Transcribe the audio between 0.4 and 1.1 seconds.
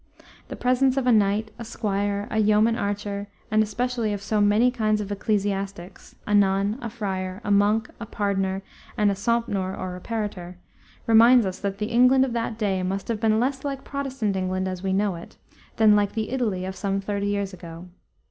The presence of